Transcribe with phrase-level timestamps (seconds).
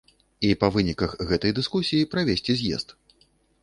[0.47, 3.01] І па выніках гэтай дыскусіі правесці з'езд.